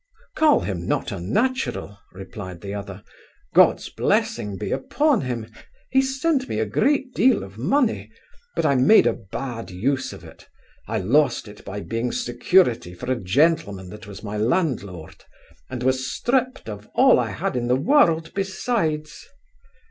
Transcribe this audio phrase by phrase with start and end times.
[0.35, 3.03] 'Call him not unnatural (replied the other);
[3.53, 5.45] God's blessing be upon him!
[5.91, 8.11] he sent me a great deal of money;
[8.55, 10.47] but I made a bad use of it;
[10.87, 15.23] I lost it by being security for a gentleman that was my landlord,
[15.69, 19.27] and was stript of all I had in the world besides.